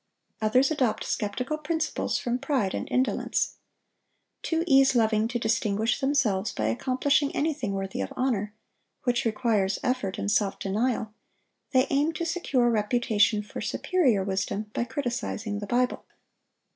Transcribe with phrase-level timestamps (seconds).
[0.41, 3.57] Others adopt skeptical principles from pride and indolence.
[4.41, 8.55] Too ease loving to distinguish themselves by accomplishing anything worthy of honor,
[9.03, 11.13] which requires effort and self denial,
[11.71, 16.03] they aim to secure a reputation for superior wisdom by criticising the Bible.